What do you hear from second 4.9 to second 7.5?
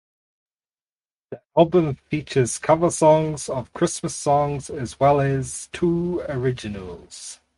well as two originals.